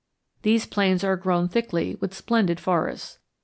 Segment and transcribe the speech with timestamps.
[0.41, 3.19] These plains are grown thickly with splendid forests.